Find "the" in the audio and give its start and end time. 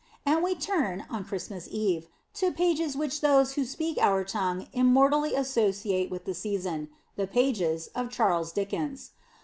6.25-6.33, 7.17-7.27